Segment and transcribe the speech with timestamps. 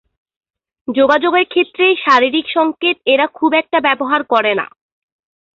[0.87, 4.65] যোগাযোগের ক্ষেত্রে শারিরীক সংকেত এরা খুব একটা ব্যবহার করে না।